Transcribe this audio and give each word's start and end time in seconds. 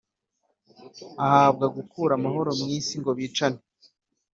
ahabwa 1.25 1.65
gukura 1.75 2.11
amahoro 2.15 2.49
mu 2.59 2.65
isi 2.77 2.95
ngo 3.01 3.11
bicane 3.17 3.61